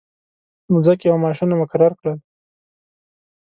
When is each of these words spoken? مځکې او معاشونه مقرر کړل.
مځکې 0.73 1.07
او 1.09 1.17
معاشونه 1.23 1.53
مقرر 1.61 1.91
کړل. 1.99 2.17